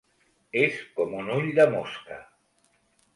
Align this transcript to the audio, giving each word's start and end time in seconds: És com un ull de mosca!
És 0.61 0.79
com 0.95 1.13
un 1.19 1.29
ull 1.35 1.51
de 1.59 1.67
mosca! 1.75 2.17